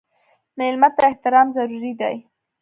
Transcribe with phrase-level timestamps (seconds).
[0.57, 2.15] مېلمه ته احترام ضروري دی.